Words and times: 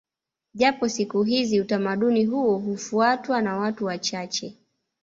Japo 0.53 0.89
siku 0.89 1.23
hizi 1.23 1.61
utamaduni 1.61 2.25
huo 2.25 2.57
hufuatwa 2.57 3.41
na 3.41 3.57
watu 3.57 3.85
wachache 3.85 4.57